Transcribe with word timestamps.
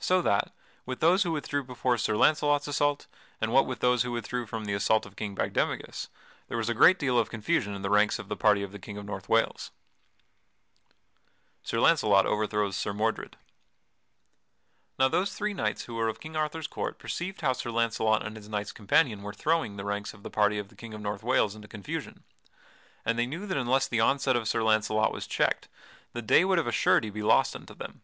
So, 0.00 0.22
what 0.22 0.54
with 0.86 1.00
those 1.00 1.22
who 1.22 1.32
withdrew 1.32 1.62
before 1.62 1.98
Sir 1.98 2.16
Launcelot's 2.16 2.66
assault, 2.66 3.06
and 3.42 3.52
what 3.52 3.66
with 3.66 3.80
those 3.80 4.04
who 4.04 4.10
withdrew 4.12 4.46
from 4.46 4.64
the 4.64 4.72
assault 4.72 5.04
of 5.04 5.16
King 5.16 5.34
Bagdemagus, 5.36 6.08
there 6.48 6.56
was 6.56 6.70
a 6.70 6.72
great 6.72 6.98
deal 6.98 7.18
of 7.18 7.28
confusion 7.28 7.74
in 7.74 7.82
the 7.82 7.90
ranks 7.90 8.18
of 8.18 8.28
the 8.30 8.38
party 8.38 8.62
of 8.62 8.72
the 8.72 8.78
King 8.78 8.96
of 8.96 9.04
North 9.04 9.28
Wales. 9.28 9.72
[Sidenote: 11.62 11.68
Sir 11.68 11.80
Launcelot 11.80 12.24
overthrows 12.24 12.74
Sir 12.74 12.94
Mordred] 12.94 13.36
Now 14.98 15.08
those 15.08 15.34
three 15.34 15.52
knights 15.52 15.82
who 15.84 15.96
were 15.96 16.08
of 16.08 16.20
King 16.20 16.36
Arthur's 16.36 16.66
court 16.68 16.98
perceived 16.98 17.42
how 17.42 17.52
Sir 17.52 17.70
Launcelot 17.70 18.24
and 18.24 18.34
his 18.34 18.48
knights 18.48 18.72
companion 18.72 19.20
were 19.20 19.34
throwing 19.34 19.76
the 19.76 19.84
ranks 19.84 20.14
of 20.14 20.22
the 20.22 20.30
party 20.30 20.58
of 20.58 20.68
the 20.70 20.74
King 20.76 20.94
of 20.94 21.02
North 21.02 21.22
Wales 21.22 21.54
into 21.54 21.68
confusion, 21.68 22.24
and 23.04 23.18
they 23.18 23.26
knew 23.26 23.46
that 23.46 23.58
unless 23.58 23.86
the 23.88 24.00
onset 24.00 24.36
of 24.36 24.48
Sir 24.48 24.62
Launcelot 24.62 25.12
was 25.12 25.26
checked, 25.26 25.68
the 26.14 26.22
day 26.22 26.46
would 26.46 26.58
of 26.58 26.66
a 26.66 26.72
surety 26.72 27.10
be 27.10 27.22
lost 27.22 27.54
unto 27.54 27.74
them. 27.74 28.00